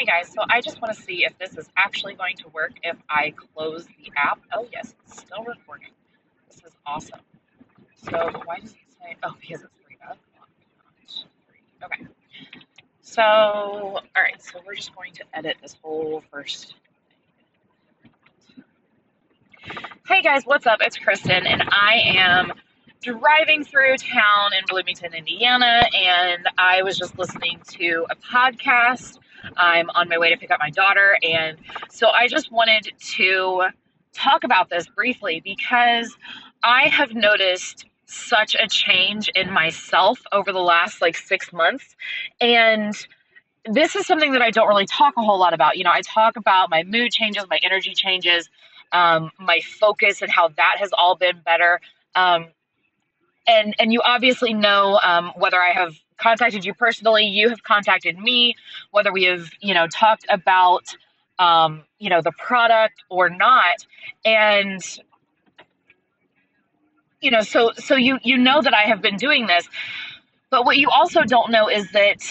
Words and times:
Hey 0.00 0.06
guys, 0.06 0.32
so 0.32 0.42
I 0.48 0.62
just 0.62 0.80
want 0.80 0.96
to 0.96 1.02
see 1.02 1.26
if 1.26 1.38
this 1.38 1.58
is 1.58 1.68
actually 1.76 2.14
going 2.14 2.34
to 2.38 2.48
work 2.54 2.72
if 2.82 2.96
I 3.10 3.34
close 3.54 3.84
the 3.84 4.10
app. 4.16 4.40
Oh 4.50 4.66
yes, 4.72 4.94
it's 5.04 5.20
still 5.20 5.44
recording. 5.44 5.90
This 6.48 6.56
is 6.64 6.72
awesome. 6.86 7.20
So 8.08 8.30
why 8.46 8.60
does 8.60 8.70
it 8.70 8.78
say, 8.98 9.16
oh, 9.22 9.34
because 9.38 9.62
it's 9.62 9.74
three 9.84 9.98
up? 10.08 10.16
Okay. 11.84 12.06
So, 13.02 13.22
all 13.22 14.02
right, 14.16 14.42
so 14.42 14.60
we're 14.66 14.74
just 14.74 14.96
going 14.96 15.12
to 15.12 15.24
edit 15.34 15.58
this 15.60 15.76
whole 15.82 16.24
first. 16.30 16.76
Hey 20.08 20.22
guys, 20.22 20.44
what's 20.46 20.66
up? 20.66 20.78
It's 20.80 20.96
Kristen, 20.96 21.46
and 21.46 21.62
I 21.62 22.00
am 22.16 22.54
driving 23.02 23.64
through 23.64 23.96
town 23.96 24.52
in 24.52 24.64
Bloomington, 24.68 25.14
Indiana, 25.14 25.84
and 25.94 26.46
I 26.58 26.82
was 26.82 26.98
just 26.98 27.18
listening 27.18 27.60
to 27.72 28.06
a 28.10 28.16
podcast. 28.16 29.18
I'm 29.56 29.88
on 29.90 30.08
my 30.08 30.18
way 30.18 30.30
to 30.30 30.36
pick 30.36 30.50
up 30.50 30.60
my 30.60 30.70
daughter, 30.70 31.16
and 31.22 31.56
so 31.88 32.08
I 32.08 32.28
just 32.28 32.52
wanted 32.52 32.92
to 33.16 33.64
talk 34.12 34.44
about 34.44 34.68
this 34.68 34.86
briefly 34.88 35.40
because 35.42 36.14
I 36.62 36.88
have 36.88 37.14
noticed 37.14 37.86
such 38.04 38.54
a 38.54 38.68
change 38.68 39.30
in 39.34 39.50
myself 39.50 40.20
over 40.32 40.52
the 40.52 40.60
last 40.60 41.00
like 41.00 41.16
six 41.16 41.52
months. 41.52 41.96
And 42.40 42.94
this 43.64 43.96
is 43.96 44.06
something 44.06 44.32
that 44.32 44.42
I 44.42 44.50
don't 44.50 44.68
really 44.68 44.86
talk 44.86 45.14
a 45.16 45.22
whole 45.22 45.38
lot 45.38 45.54
about. 45.54 45.78
You 45.78 45.84
know, 45.84 45.92
I 45.92 46.02
talk 46.02 46.36
about 46.36 46.70
my 46.70 46.82
mood 46.82 47.12
changes, 47.12 47.44
my 47.48 47.60
energy 47.62 47.94
changes, 47.94 48.50
um, 48.92 49.30
my 49.38 49.60
focus, 49.60 50.20
and 50.20 50.30
how 50.30 50.48
that 50.48 50.76
has 50.78 50.90
all 50.92 51.16
been 51.16 51.40
better. 51.44 51.80
Um, 52.14 52.48
and 53.46 53.74
and 53.78 53.92
you 53.92 54.00
obviously 54.04 54.54
know 54.54 54.98
um, 55.02 55.32
whether 55.36 55.60
I 55.60 55.70
have 55.70 55.94
contacted 56.18 56.64
you 56.64 56.74
personally, 56.74 57.24
you 57.24 57.48
have 57.48 57.62
contacted 57.62 58.18
me, 58.18 58.54
whether 58.90 59.12
we 59.12 59.24
have 59.24 59.50
you 59.60 59.74
know 59.74 59.86
talked 59.88 60.26
about 60.28 60.84
um, 61.38 61.84
you 61.98 62.10
know 62.10 62.20
the 62.22 62.32
product 62.32 63.02
or 63.08 63.28
not, 63.30 63.86
and 64.24 64.82
you 67.20 67.30
know 67.30 67.40
so 67.40 67.72
so 67.76 67.96
you 67.96 68.18
you 68.22 68.38
know 68.38 68.62
that 68.62 68.74
I 68.74 68.82
have 68.82 69.02
been 69.02 69.16
doing 69.16 69.46
this, 69.46 69.68
but 70.50 70.64
what 70.64 70.78
you 70.78 70.88
also 70.90 71.22
don't 71.24 71.50
know 71.50 71.68
is 71.68 71.90
that 71.92 72.22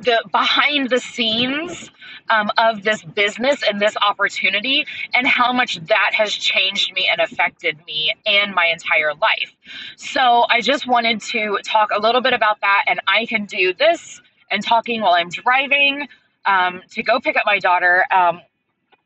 the 0.00 0.22
behind 0.30 0.90
the 0.90 1.00
scenes 1.00 1.90
um, 2.30 2.50
of 2.58 2.82
this 2.82 3.02
business 3.02 3.62
and 3.66 3.80
this 3.80 3.96
opportunity 3.96 4.86
and 5.14 5.26
how 5.26 5.52
much 5.52 5.76
that 5.86 6.10
has 6.14 6.32
changed 6.32 6.92
me 6.94 7.08
and 7.10 7.20
affected 7.20 7.78
me 7.86 8.12
and 8.26 8.54
my 8.54 8.66
entire 8.66 9.14
life. 9.14 9.54
So 9.96 10.44
I 10.48 10.60
just 10.60 10.86
wanted 10.86 11.20
to 11.22 11.58
talk 11.64 11.90
a 11.94 12.00
little 12.00 12.20
bit 12.20 12.32
about 12.32 12.60
that, 12.60 12.84
and 12.86 13.00
I 13.06 13.26
can 13.26 13.46
do 13.46 13.74
this 13.74 14.20
and 14.50 14.62
talking 14.62 15.00
while 15.00 15.14
I'm 15.14 15.28
driving 15.28 16.08
um, 16.46 16.82
to 16.90 17.02
go 17.02 17.20
pick 17.20 17.36
up 17.36 17.44
my 17.44 17.58
daughter. 17.58 18.04
Um, 18.10 18.40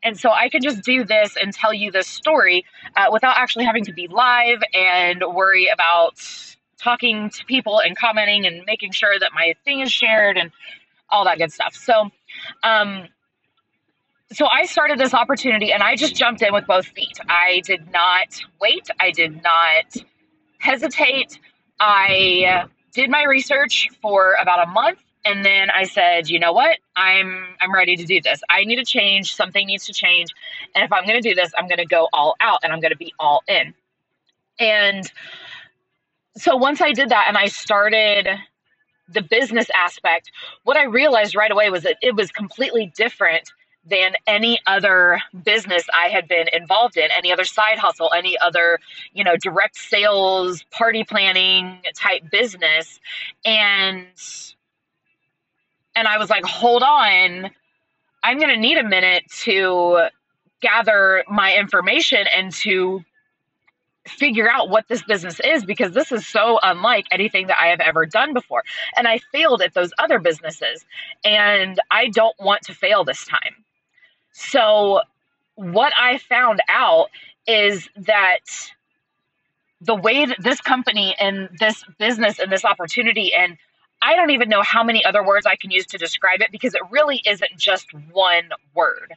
and 0.02 0.18
so 0.18 0.30
I 0.30 0.48
can 0.48 0.62
just 0.62 0.82
do 0.82 1.04
this 1.04 1.36
and 1.40 1.52
tell 1.52 1.72
you 1.72 1.90
this 1.92 2.08
story 2.08 2.64
uh, 2.96 3.06
without 3.12 3.36
actually 3.36 3.64
having 3.64 3.84
to 3.84 3.92
be 3.92 4.08
live 4.08 4.58
and 4.74 5.22
worry 5.34 5.68
about 5.68 6.20
talking 6.78 7.30
to 7.30 7.44
people 7.44 7.78
and 7.80 7.96
commenting 7.96 8.44
and 8.44 8.64
making 8.66 8.90
sure 8.90 9.16
that 9.18 9.30
my 9.32 9.54
thing 9.64 9.80
is 9.80 9.92
shared 9.92 10.36
and 10.36 10.50
all 11.12 11.24
that 11.26 11.38
good 11.38 11.52
stuff. 11.52 11.76
So, 11.76 12.10
um, 12.64 13.08
so 14.32 14.46
I 14.46 14.66
started 14.66 14.98
this 14.98 15.14
opportunity 15.14 15.72
and 15.72 15.82
I 15.82 15.96
just 15.96 16.16
jumped 16.16 16.42
in 16.42 16.54
with 16.54 16.66
both 16.66 16.86
feet. 16.86 17.18
I 17.28 17.62
did 17.66 17.92
not 17.92 18.40
wait. 18.60 18.88
I 19.00 19.10
did 19.12 19.42
not 19.42 19.96
hesitate. 20.60 21.38
I 21.80 22.66
did 22.94 23.10
my 23.10 23.24
research 23.24 23.88
for 24.02 24.34
about 24.40 24.66
a 24.68 24.70
month 24.70 25.00
and 25.24 25.44
then 25.44 25.70
I 25.70 25.84
said, 25.84 26.30
you 26.30 26.38
know 26.40 26.52
what? 26.52 26.78
I'm 26.96 27.56
I'm 27.60 27.74
ready 27.74 27.96
to 27.96 28.04
do 28.04 28.20
this. 28.22 28.42
I 28.50 28.64
need 28.64 28.76
to 28.76 28.84
change. 28.84 29.34
Something 29.34 29.66
needs 29.66 29.86
to 29.86 29.94
change. 29.94 30.30
And 30.74 30.84
if 30.84 30.92
I'm 30.92 31.06
going 31.06 31.20
to 31.22 31.28
do 31.28 31.34
this, 31.34 31.52
I'm 31.58 31.68
going 31.68 31.78
to 31.78 31.86
go 31.86 32.08
all 32.12 32.36
out 32.40 32.60
and 32.64 32.72
I'm 32.72 32.80
going 32.80 32.92
to 32.92 32.98
be 32.98 33.14
all 33.20 33.42
in. 33.48 33.74
And 34.60 35.10
so 36.36 36.56
once 36.56 36.80
I 36.82 36.92
did 36.92 37.10
that 37.10 37.26
and 37.28 37.38
I 37.38 37.46
started 37.46 38.28
the 39.12 39.22
business 39.22 39.68
aspect, 39.74 40.30
what 40.64 40.76
I 40.76 40.84
realized 40.84 41.34
right 41.34 41.50
away 41.50 41.70
was 41.70 41.82
that 41.82 41.96
it 42.02 42.14
was 42.16 42.30
completely 42.30 42.92
different 42.96 43.52
than 43.84 44.14
any 44.26 44.58
other 44.66 45.20
business 45.44 45.84
I 45.92 46.08
had 46.08 46.28
been 46.28 46.46
involved 46.52 46.96
in, 46.96 47.10
any 47.10 47.32
other 47.32 47.44
side 47.44 47.78
hustle, 47.78 48.10
any 48.16 48.38
other, 48.38 48.78
you 49.12 49.24
know, 49.24 49.36
direct 49.36 49.76
sales, 49.76 50.62
party 50.70 51.04
planning 51.04 51.80
type 51.96 52.22
business. 52.30 53.00
And 53.44 54.06
and 55.94 56.08
I 56.08 56.16
was 56.18 56.30
like, 56.30 56.44
"Hold 56.44 56.82
on. 56.82 57.50
I'm 58.22 58.38
going 58.38 58.54
to 58.54 58.60
need 58.60 58.78
a 58.78 58.84
minute 58.84 59.24
to 59.42 60.04
gather 60.60 61.24
my 61.28 61.56
information 61.56 62.24
and 62.34 62.52
to 62.52 63.04
figure 64.06 64.50
out 64.50 64.68
what 64.68 64.88
this 64.88 65.02
business 65.02 65.40
is 65.44 65.64
because 65.64 65.92
this 65.92 66.10
is 66.10 66.26
so 66.26 66.58
unlike 66.62 67.06
anything 67.10 67.46
that 67.46 67.56
I 67.60 67.68
have 67.68 67.80
ever 67.80 68.04
done 68.06 68.34
before. 68.34 68.62
And 68.96 69.06
I 69.06 69.18
failed 69.32 69.62
at 69.62 69.74
those 69.74 69.92
other 69.98 70.18
businesses, 70.18 70.84
and 71.24 71.80
I 71.90 72.08
don't 72.08 72.38
want 72.40 72.62
to 72.62 72.74
fail 72.74 73.04
this 73.04 73.24
time. 73.24 73.64
So, 74.32 75.00
what 75.54 75.92
I 76.00 76.18
found 76.18 76.60
out 76.68 77.10
is 77.46 77.88
that 77.96 78.38
the 79.80 79.94
way 79.94 80.24
that 80.24 80.38
this 80.40 80.60
company 80.60 81.14
and 81.18 81.48
this 81.58 81.84
business 81.98 82.38
and 82.38 82.50
this 82.50 82.64
opportunity 82.64 83.34
and 83.34 83.58
I 84.04 84.16
don't 84.16 84.30
even 84.30 84.48
know 84.48 84.62
how 84.62 84.82
many 84.82 85.04
other 85.04 85.24
words 85.24 85.46
I 85.46 85.54
can 85.54 85.70
use 85.70 85.86
to 85.86 85.98
describe 85.98 86.40
it 86.40 86.50
because 86.50 86.74
it 86.74 86.82
really 86.90 87.22
isn't 87.24 87.56
just 87.56 87.86
one 88.10 88.48
word. 88.74 89.14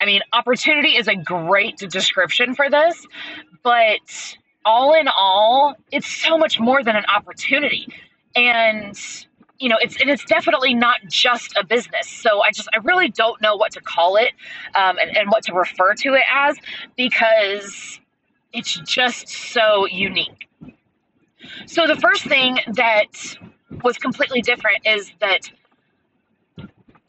I 0.00 0.06
mean, 0.06 0.20
opportunity 0.32 0.96
is 0.96 1.08
a 1.08 1.16
great 1.16 1.78
description 1.78 2.54
for 2.54 2.68
this, 2.68 3.06
but 3.62 4.36
all 4.64 4.94
in 4.94 5.08
all, 5.08 5.74
it's 5.90 6.08
so 6.08 6.36
much 6.36 6.60
more 6.60 6.82
than 6.82 6.96
an 6.96 7.04
opportunity. 7.06 7.88
And 8.34 8.98
you 9.58 9.70
know, 9.70 9.76
it's 9.80 9.98
and 10.00 10.10
it's 10.10 10.24
definitely 10.24 10.74
not 10.74 10.98
just 11.08 11.56
a 11.56 11.64
business. 11.64 12.08
So 12.08 12.42
I 12.42 12.50
just 12.50 12.68
I 12.74 12.78
really 12.78 13.08
don't 13.08 13.40
know 13.40 13.56
what 13.56 13.72
to 13.72 13.80
call 13.80 14.16
it 14.16 14.32
um, 14.74 14.98
and, 14.98 15.16
and 15.16 15.30
what 15.30 15.44
to 15.44 15.54
refer 15.54 15.94
to 15.94 16.14
it 16.14 16.24
as 16.30 16.58
because 16.96 17.98
it's 18.52 18.74
just 18.80 19.28
so 19.28 19.86
unique. 19.86 20.48
So 21.66 21.86
the 21.86 21.96
first 21.96 22.24
thing 22.24 22.58
that 22.74 23.38
was 23.82 23.96
completely 23.96 24.42
different 24.42 24.78
is 24.84 25.10
that 25.20 25.50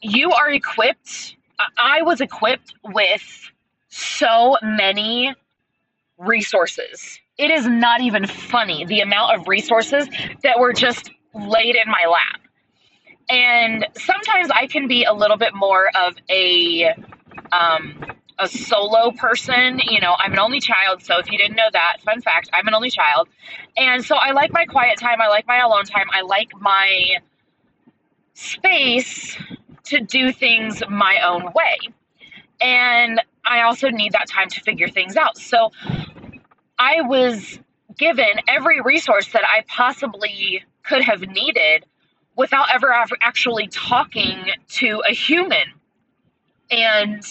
you 0.00 0.30
are 0.30 0.50
equipped 0.50 1.36
I 1.76 2.02
was 2.02 2.20
equipped 2.20 2.74
with 2.84 3.50
so 3.88 4.56
many 4.62 5.34
resources. 6.18 7.20
It 7.36 7.50
is 7.50 7.66
not 7.66 8.00
even 8.00 8.26
funny 8.26 8.84
the 8.84 9.00
amount 9.00 9.38
of 9.38 9.48
resources 9.48 10.08
that 10.42 10.58
were 10.58 10.72
just 10.72 11.10
laid 11.34 11.76
in 11.76 11.86
my 11.86 12.06
lap. 12.10 12.40
And 13.30 13.86
sometimes 13.96 14.50
I 14.50 14.66
can 14.66 14.88
be 14.88 15.04
a 15.04 15.12
little 15.12 15.36
bit 15.36 15.54
more 15.54 15.90
of 15.96 16.16
a 16.30 16.94
um, 17.52 18.04
a 18.38 18.48
solo 18.48 19.10
person. 19.12 19.80
You 19.84 20.00
know, 20.00 20.14
I'm 20.18 20.32
an 20.32 20.38
only 20.38 20.60
child, 20.60 21.02
so 21.02 21.18
if 21.18 21.30
you 21.30 21.38
didn't 21.38 21.56
know 21.56 21.68
that, 21.72 21.98
fun 22.04 22.20
fact, 22.22 22.48
I'm 22.52 22.66
an 22.68 22.74
only 22.74 22.90
child. 22.90 23.28
And 23.76 24.04
so 24.04 24.16
I 24.16 24.32
like 24.32 24.52
my 24.52 24.64
quiet 24.64 24.98
time, 24.98 25.20
I 25.20 25.28
like 25.28 25.46
my 25.46 25.58
alone 25.58 25.84
time, 25.84 26.06
I 26.12 26.22
like 26.22 26.48
my 26.60 27.18
space 28.34 29.36
to 29.88 30.00
do 30.00 30.32
things 30.32 30.82
my 30.88 31.20
own 31.26 31.52
way. 31.54 31.78
And 32.60 33.20
I 33.44 33.62
also 33.62 33.88
need 33.88 34.12
that 34.12 34.28
time 34.28 34.48
to 34.48 34.60
figure 34.60 34.88
things 34.88 35.16
out. 35.16 35.38
So 35.38 35.70
I 36.78 37.02
was 37.02 37.58
given 37.98 38.40
every 38.48 38.80
resource 38.80 39.32
that 39.32 39.42
I 39.46 39.64
possibly 39.68 40.64
could 40.84 41.02
have 41.02 41.22
needed 41.22 41.84
without 42.36 42.68
ever 42.72 42.92
actually 43.20 43.68
talking 43.68 44.46
to 44.68 45.02
a 45.08 45.12
human. 45.12 45.64
And 46.70 47.22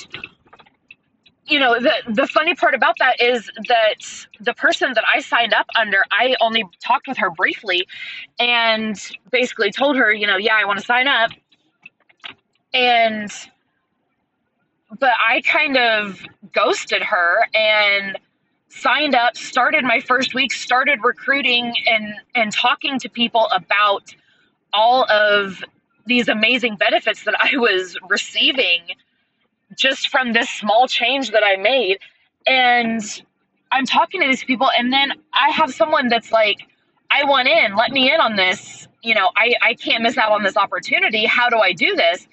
you 1.45 1.59
know 1.59 1.79
the 1.79 1.93
the 2.09 2.27
funny 2.27 2.55
part 2.55 2.73
about 2.73 2.95
that 2.99 3.21
is 3.21 3.49
that 3.69 4.27
the 4.41 4.53
person 4.53 4.91
that 4.95 5.05
I 5.11 5.21
signed 5.21 5.53
up 5.53 5.67
under, 5.79 6.03
I 6.11 6.35
only 6.41 6.65
talked 6.83 7.07
with 7.07 7.17
her 7.17 7.29
briefly 7.29 7.87
and 8.37 8.99
basically 9.31 9.71
told 9.71 9.95
her, 9.95 10.11
you 10.11 10.27
know, 10.27 10.37
yeah, 10.37 10.55
I 10.55 10.65
want 10.65 10.79
to 10.79 10.85
sign 10.85 11.07
up 11.07 11.31
and 12.77 13.31
but 14.99 15.11
I 15.27 15.41
kind 15.41 15.77
of 15.77 16.21
ghosted 16.53 17.03
her 17.03 17.45
and 17.53 18.17
signed 18.69 19.15
up, 19.15 19.35
started 19.35 19.83
my 19.83 19.99
first 19.99 20.33
week, 20.33 20.53
started 20.53 20.99
recruiting 21.03 21.73
and 21.87 22.13
and 22.35 22.51
talking 22.51 22.99
to 22.99 23.09
people 23.09 23.47
about 23.51 24.13
all 24.73 25.09
of 25.09 25.63
these 26.05 26.27
amazing 26.29 26.75
benefits 26.77 27.23
that 27.23 27.35
I 27.39 27.57
was 27.57 27.97
receiving 28.09 28.81
just 29.75 30.09
from 30.09 30.33
this 30.33 30.49
small 30.49 30.87
change 30.87 31.31
that 31.31 31.43
I 31.43 31.57
made. 31.57 31.97
And 32.45 33.01
I'm 33.71 33.85
talking 33.85 34.21
to 34.21 34.27
these 34.27 34.43
people 34.43 34.69
and 34.77 34.93
then 34.93 35.13
I 35.33 35.49
have 35.49 35.73
someone 35.73 36.07
that's 36.07 36.31
like, 36.31 36.67
I 37.11 37.25
want 37.25 37.47
in, 37.47 37.75
let 37.75 37.91
me 37.91 38.11
in 38.13 38.21
on 38.21 38.35
this. 38.35 38.87
You 39.01 39.15
know, 39.15 39.31
I, 39.35 39.53
I 39.61 39.73
can't 39.73 40.03
miss 40.03 40.17
out 40.17 40.31
on 40.31 40.43
this 40.43 40.57
opportunity. 40.57 41.25
How 41.25 41.49
do 41.49 41.57
I 41.57 41.73
do 41.73 41.95
this? 41.95 42.27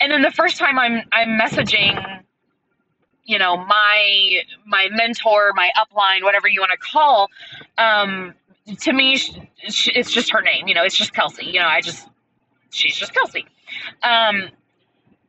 And 0.00 0.10
then 0.10 0.22
the 0.22 0.30
first 0.30 0.56
time 0.56 0.78
I'm 0.78 1.02
I'm 1.12 1.38
messaging, 1.38 2.22
you 3.24 3.38
know, 3.38 3.56
my 3.56 4.42
my 4.66 4.88
mentor, 4.90 5.52
my 5.54 5.70
upline, 5.76 6.22
whatever 6.22 6.48
you 6.48 6.60
want 6.60 6.72
to 6.72 6.78
call, 6.78 7.28
um, 7.78 8.34
to 8.80 8.92
me, 8.92 9.18
it's 9.62 10.10
just 10.10 10.32
her 10.32 10.40
name. 10.40 10.68
You 10.68 10.74
know, 10.74 10.84
it's 10.84 10.96
just 10.96 11.12
Kelsey. 11.12 11.46
You 11.46 11.60
know, 11.60 11.66
I 11.66 11.80
just 11.80 12.08
she's 12.70 12.96
just 12.96 13.14
Kelsey. 13.14 13.46
Um, 14.02 14.48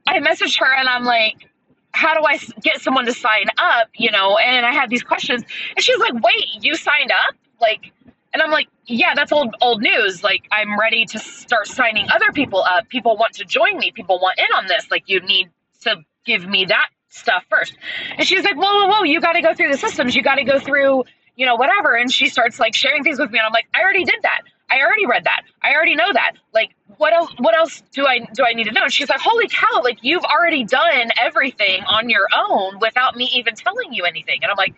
I 0.07 0.19
messaged 0.19 0.59
her 0.59 0.73
and 0.73 0.87
I'm 0.87 1.03
like, 1.03 1.47
how 1.93 2.13
do 2.13 2.25
I 2.25 2.37
get 2.61 2.81
someone 2.81 3.05
to 3.05 3.13
sign 3.13 3.45
up? 3.57 3.89
You 3.95 4.11
know, 4.11 4.37
and 4.37 4.65
I 4.65 4.71
had 4.71 4.89
these 4.89 5.03
questions, 5.03 5.43
and 5.75 5.83
she's 5.83 5.99
like, 5.99 6.13
wait, 6.23 6.45
you 6.61 6.75
signed 6.75 7.11
up? 7.11 7.35
Like, 7.59 7.91
and 8.33 8.41
I'm 8.41 8.51
like, 8.51 8.67
yeah, 8.85 9.13
that's 9.15 9.31
old 9.31 9.55
old 9.61 9.81
news. 9.81 10.23
Like, 10.23 10.43
I'm 10.51 10.79
ready 10.79 11.05
to 11.05 11.19
start 11.19 11.67
signing 11.67 12.07
other 12.13 12.31
people 12.31 12.63
up. 12.63 12.89
People 12.89 13.17
want 13.17 13.33
to 13.35 13.45
join 13.45 13.77
me. 13.77 13.91
People 13.91 14.19
want 14.19 14.39
in 14.39 14.47
on 14.55 14.67
this. 14.67 14.89
Like, 14.89 15.03
you 15.07 15.19
need 15.21 15.49
to 15.81 15.97
give 16.25 16.45
me 16.45 16.65
that 16.65 16.89
stuff 17.09 17.43
first. 17.49 17.75
And 18.17 18.27
she's 18.27 18.43
like, 18.43 18.55
whoa, 18.55 18.63
whoa, 18.63 18.87
whoa, 18.87 19.03
you 19.03 19.21
got 19.21 19.33
to 19.33 19.41
go 19.41 19.53
through 19.53 19.71
the 19.71 19.77
systems. 19.77 20.15
You 20.15 20.23
got 20.23 20.35
to 20.35 20.43
go 20.43 20.59
through, 20.59 21.03
you 21.35 21.45
know, 21.45 21.55
whatever. 21.55 21.93
And 21.93 22.11
she 22.11 22.27
starts 22.27 22.59
like 22.59 22.73
sharing 22.73 23.03
things 23.03 23.19
with 23.19 23.31
me, 23.31 23.39
and 23.39 23.45
I'm 23.45 23.53
like, 23.53 23.67
I 23.73 23.81
already 23.81 24.03
did 24.03 24.19
that. 24.23 24.41
I 24.69 24.79
already 24.81 25.05
read 25.05 25.25
that. 25.25 25.41
I 25.61 25.73
already 25.73 25.95
know 25.95 26.11
that. 26.13 26.33
Like, 26.53 26.73
what 26.97 27.13
else? 27.13 27.29
What 27.37 27.55
else 27.55 27.83
do 27.91 28.07
I 28.07 28.19
do 28.33 28.43
I 28.45 28.53
need 28.53 28.65
to 28.65 28.71
know? 28.71 28.83
And 28.83 28.93
she's 28.93 29.09
like, 29.09 29.19
holy 29.19 29.47
cow! 29.49 29.81
Like, 29.83 29.99
you've 30.01 30.23
already 30.23 30.63
done 30.63 31.09
everything 31.19 31.83
on 31.87 32.09
your 32.09 32.27
own 32.33 32.79
without 32.79 33.15
me 33.15 33.29
even 33.35 33.55
telling 33.55 33.93
you 33.93 34.05
anything. 34.05 34.39
And 34.41 34.49
I'm 34.49 34.57
like, 34.57 34.73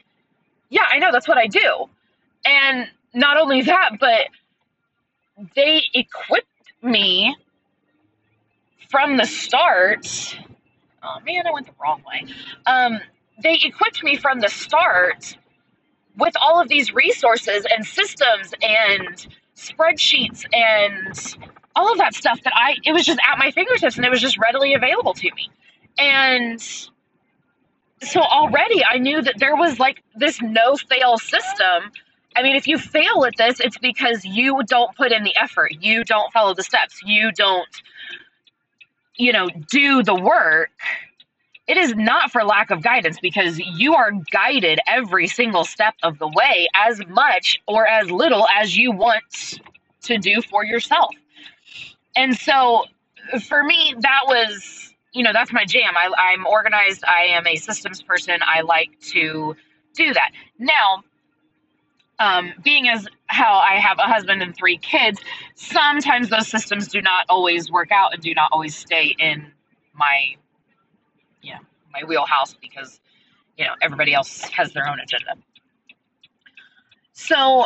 yeah, 0.70 0.86
I 0.90 0.98
know. 0.98 1.12
That's 1.12 1.28
what 1.28 1.38
I 1.38 1.48
do. 1.48 1.90
And 2.44 2.90
not 3.13 3.38
only 3.38 3.63
that, 3.63 3.92
but 4.00 4.27
they 5.56 5.83
equipped 5.94 6.48
me 6.81 7.36
from 8.89 9.18
the 9.18 9.25
start. 9.25 10.38
Oh 11.04 11.19
man, 11.25 11.48
I 11.48 11.51
went 11.51 11.68
the 11.68 11.74
wrong 11.81 12.04
way. 12.07 12.25
Um, 12.65 13.00
they 13.42 13.56
equipped 13.63 14.04
me 14.04 14.18
from 14.18 14.39
the 14.39 14.50
start 14.50 15.38
with 16.18 16.33
all 16.42 16.62
of 16.62 16.68
these 16.69 16.94
resources 16.94 17.65
and 17.75 17.86
systems 17.86 18.54
and 18.62 19.27
spreadsheets 19.56 20.45
and 20.54 21.38
all 21.75 21.92
of 21.92 21.98
that 21.98 22.13
stuff 22.13 22.42
that 22.44 22.54
I 22.56 22.77
it 22.86 22.94
was 22.94 23.06
just 23.06 23.19
at 23.27 23.38
my 23.39 23.51
fingertips 23.51 23.98
and 23.98 24.06
it 24.06 24.09
was 24.09 24.21
just 24.21 24.38
readily 24.38 24.74
available 24.74 25.13
to 25.16 25.31
me. 25.36 25.50
And 25.98 26.62
so 26.62 28.21
already 28.21 28.83
I 28.86 28.98
knew 28.98 29.21
that 29.21 29.36
there 29.39 29.56
was 29.56 29.80
like 29.80 30.04
this 30.16 30.42
no 30.42 30.75
fail 30.75 31.18
system. 31.18 31.92
I 32.35 32.44
mean, 32.44 32.56
if 32.56 32.68
you 32.68 32.77
fail 32.77 33.25
at 33.25 33.33
this, 33.38 33.59
it's 33.59 33.77
because 33.77 34.25
you 34.25 34.62
don't 34.68 34.95
put 34.95 35.12
in 35.12 35.24
the 35.24 35.35
effort. 35.35 35.71
You 35.80 36.03
don't 36.03 36.31
follow 36.33 36.53
the 36.53 36.63
steps. 36.63 37.01
You 37.03 37.31
don't 37.31 37.68
you 39.15 39.31
know, 39.31 39.50
do 39.69 40.03
the 40.03 40.15
work. 40.15 40.71
It 41.68 41.77
is 41.77 41.95
not 41.95 42.31
for 42.31 42.44
lack 42.44 42.71
of 42.71 42.83
guidance 42.83 43.19
because 43.21 43.57
you 43.57 43.95
are 43.95 44.12
guided 44.31 44.80
every 44.85 45.27
single 45.27 45.63
step 45.63 45.94
of 46.03 46.19
the 46.19 46.27
way 46.27 46.68
as 46.75 47.01
much 47.07 47.62
or 47.68 47.88
as 47.88 48.12
little 48.12 48.47
as 48.47 48.75
you 48.75 48.91
want 48.91 49.59
to 50.03 50.18
do 50.18 50.41
for 50.41 50.65
yourself. 50.65 51.12
And 52.15 52.35
so 52.35 52.85
for 53.47 53.63
me, 53.63 53.95
that 54.00 54.21
was, 54.27 54.94
you 55.13 55.24
know, 55.24 55.31
that's 55.31 55.53
my 55.53 55.63
jam. 55.63 55.94
I, 55.95 56.12
I'm 56.18 56.45
organized, 56.45 57.03
I 57.07 57.27
am 57.27 57.47
a 57.47 57.56
systems 57.56 58.01
person. 58.01 58.39
I 58.45 58.62
like 58.62 59.00
to 59.12 59.56
do 59.95 60.13
that. 60.13 60.31
Now, 60.59 61.03
um, 62.19 62.54
being 62.63 62.88
as 62.88 63.07
how 63.27 63.56
I 63.57 63.80
have 63.80 63.98
a 64.00 64.04
husband 64.04 64.42
and 64.42 64.56
three 64.56 64.77
kids, 64.77 65.21
sometimes 65.56 66.30
those 66.30 66.48
systems 66.48 66.88
do 66.88 67.01
not 67.01 67.25
always 67.30 67.71
work 67.71 67.92
out 67.92 68.13
and 68.13 68.21
do 68.21 68.33
not 68.33 68.50
always 68.51 68.75
stay 68.75 69.15
in 69.18 69.51
my, 69.94 70.36
you 71.42 71.54
know, 71.54 71.60
my 71.92 72.04
wheelhouse 72.07 72.54
because, 72.54 73.00
you 73.57 73.65
know, 73.65 73.74
everybody 73.81 74.13
else 74.13 74.42
has 74.50 74.74
their 74.74 74.88
own 74.88 75.00
agenda. 75.00 75.36
So 77.13 77.65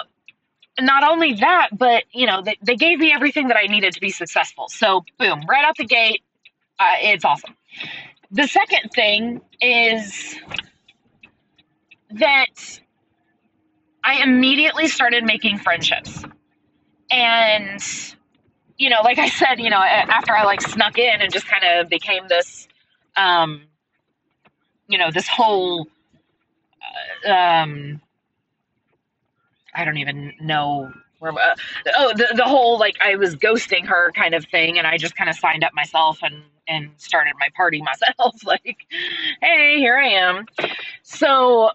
not 0.79 1.03
only 1.03 1.33
that, 1.35 1.69
but 1.71 2.03
you 2.11 2.25
know, 2.27 2.41
they, 2.41 2.57
they 2.61 2.75
gave 2.75 2.99
me 2.99 3.11
everything 3.11 3.47
that 3.47 3.57
I 3.57 3.67
needed 3.67 3.93
to 3.93 3.99
be 3.99 4.09
successful. 4.09 4.67
So, 4.69 5.03
boom, 5.17 5.41
right 5.47 5.65
out 5.65 5.75
the 5.77 5.85
gate, 5.85 6.23
uh, 6.79 6.95
it's 7.01 7.25
awesome. 7.25 7.55
The 8.31 8.47
second 8.47 8.89
thing 8.93 9.41
is 9.61 10.35
that 12.11 12.79
I 14.07 14.23
immediately 14.23 14.87
started 14.87 15.25
making 15.25 15.57
friendships. 15.57 16.23
And, 17.11 17.83
you 18.77 18.89
know, 18.89 19.01
like 19.03 19.19
I 19.19 19.27
said, 19.27 19.59
you 19.59 19.69
know, 19.69 19.81
after 19.81 20.33
I 20.33 20.45
like 20.45 20.61
snuck 20.61 20.97
in 20.97 21.19
and 21.19 21.31
just 21.31 21.45
kind 21.45 21.65
of 21.65 21.89
became 21.89 22.25
this, 22.29 22.69
um, 23.17 23.63
you 24.87 24.97
know, 24.97 25.11
this 25.11 25.27
whole, 25.27 25.87
uh, 27.27 27.29
um, 27.29 28.01
I 29.75 29.83
don't 29.83 29.97
even 29.97 30.33
know 30.39 30.89
where. 31.19 31.33
Uh, 31.33 31.55
oh, 31.97 32.13
the 32.15 32.33
the 32.33 32.45
whole 32.45 32.79
like 32.79 32.95
I 33.01 33.15
was 33.15 33.35
ghosting 33.35 33.85
her 33.87 34.13
kind 34.13 34.33
of 34.33 34.45
thing, 34.45 34.77
and 34.77 34.87
I 34.87 34.97
just 34.97 35.17
kind 35.17 35.29
of 35.29 35.35
signed 35.35 35.65
up 35.65 35.73
myself 35.73 36.19
and 36.21 36.43
and 36.69 36.91
started 36.97 37.33
my 37.39 37.49
party 37.57 37.81
myself. 37.83 38.43
like, 38.45 38.77
hey, 39.41 39.75
here 39.77 39.97
I 39.97 40.07
am. 40.07 40.45
So, 41.03 41.71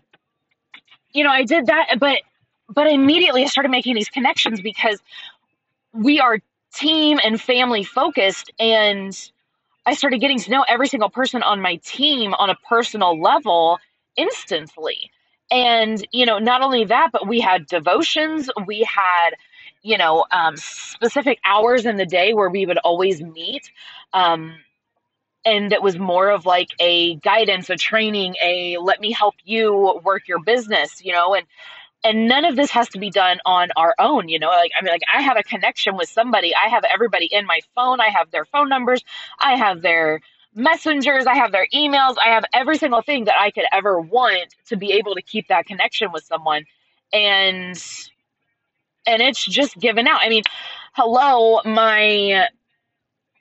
you 1.13 1.25
know, 1.25 1.31
I 1.31 1.45
did 1.45 1.67
that, 1.67 1.97
but 1.99 2.21
but 2.69 2.87
immediately 2.87 3.43
I 3.43 3.47
started 3.47 3.71
making 3.71 3.95
these 3.95 4.09
connections 4.09 4.61
because 4.61 5.01
we 5.93 6.21
are 6.21 6.39
team 6.75 7.21
and 7.23 7.41
family 7.41 7.85
focused 7.85 8.51
and 8.59 9.31
I 9.85 9.95
started 9.95 10.21
getting 10.21 10.39
to 10.39 10.51
know 10.51 10.65
every 10.69 10.87
single 10.87 11.11
person 11.11 11.43
on 11.43 11.61
my 11.61 11.77
team 11.77 12.35
on 12.35 12.51
a 12.51 12.55
personal 12.69 13.21
level 13.21 13.79
instantly. 14.17 15.11
And, 15.51 16.07
you 16.13 16.25
know, 16.25 16.39
not 16.39 16.63
only 16.63 16.85
that, 16.85 17.11
but 17.13 17.27
we 17.27 17.41
had 17.41 17.67
devotions, 17.67 18.49
we 18.67 18.85
had, 18.85 19.31
you 19.83 19.99
know, 19.99 20.25
um, 20.31 20.57
specific 20.57 21.41
hours 21.45 21.85
in 21.85 21.97
the 21.97 22.07
day 22.07 22.33
where 22.33 22.49
we 22.49 22.65
would 22.65 22.79
always 22.79 23.21
meet. 23.21 23.71
Um, 24.15 24.55
and 25.45 25.73
it 25.73 25.83
was 25.83 25.99
more 25.99 26.31
of 26.31 26.47
like 26.47 26.69
a 26.81 27.17
guidance, 27.17 27.71
a 27.71 27.77
training, 27.77 28.35
a 28.43 28.79
let 28.79 29.01
me 29.01 29.13
help 29.13 29.35
you 29.45 30.01
work 30.05 30.29
your 30.29 30.41
business, 30.41 31.05
you 31.05 31.13
know, 31.13 31.35
and 31.35 31.47
and 32.05 32.27
none 32.27 32.45
of 32.45 32.57
this 32.57 32.71
has 32.71 32.89
to 32.89 32.99
be 32.99 33.11
done 33.11 33.39
on 33.47 33.69
our 33.77 33.95
own 34.01 34.29
you 34.29 34.37
know 34.37 34.49
like 34.49 34.73
i 34.77 34.83
mean 34.83 34.91
like 34.91 35.03
i 35.15 35.23
have 35.23 35.37
a 35.37 35.43
connection 35.45 35.97
with 35.97 36.09
somebody. 36.09 36.53
I 36.55 36.69
have 36.69 36.83
everybody 36.93 37.27
in 37.27 37.47
my 37.47 37.61
phone. 37.77 38.01
I 38.01 38.09
have 38.09 38.31
their 38.33 38.45
phone 38.45 38.69
numbers. 38.69 39.05
I 39.39 39.57
have 39.57 39.83
their 39.83 40.21
messengers, 40.55 41.27
I 41.27 41.35
have 41.35 41.53
their 41.53 41.67
emails, 41.75 42.17
I 42.23 42.29
have 42.29 42.45
every 42.53 42.77
single 42.77 43.03
thing 43.03 43.25
that 43.25 43.39
I 43.39 43.51
could 43.51 43.65
ever 43.73 44.01
want 44.01 44.55
to 44.67 44.77
be 44.77 44.93
able 44.93 45.15
to 45.15 45.23
keep 45.23 45.49
that 45.49 45.67
connection 45.67 46.13
with 46.13 46.25
someone. 46.25 46.65
And 47.13 47.83
and 49.07 49.21
it's 49.21 49.45
just 49.45 49.79
given 49.79 50.07
out. 50.07 50.21
I 50.23 50.29
mean, 50.29 50.45
hello, 50.93 51.61
my 51.65 52.49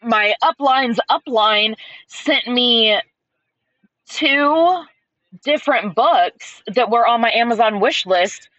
my 0.04 0.34
upline's 0.44 1.00
upline 1.10 1.76
sent 2.08 2.48
me 2.48 3.00
two 4.10 4.84
different 5.44 5.96
books 5.96 6.62
that 6.74 6.90
were 6.90 7.08
on 7.08 7.22
my 7.22 7.32
Amazon 7.32 7.80
wish 7.80 8.06
list 8.06 8.50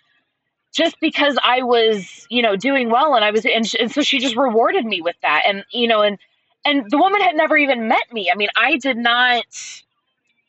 just 0.75 0.99
because 1.01 1.37
I 1.43 1.63
was, 1.63 2.27
you 2.31 2.41
know, 2.41 2.57
doing 2.57 2.91
well 2.91 3.15
and 3.15 3.25
I 3.25 3.31
was 3.31 3.45
and, 3.45 3.71
and 3.79 3.91
so 3.91 4.03
she 4.03 4.19
just 4.19 4.37
rewarded 4.37 4.87
me 4.87 5.03
with 5.03 5.17
that 5.23 5.43
and 5.47 5.65
you 5.71 5.87
know 5.87 6.01
and 6.03 6.19
and 6.65 6.91
the 6.91 6.99
woman 6.99 7.21
had 7.21 7.35
never 7.35 7.57
even 7.57 7.89
met 7.89 8.13
me. 8.13 8.31
I 8.33 8.37
mean, 8.37 8.49
I 8.57 8.77
did 8.77 8.97
not, 8.97 9.45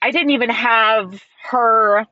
I 0.02 0.12
didn't 0.12 0.32
even 0.32 0.50
have 0.50 1.24
her. 1.50 2.06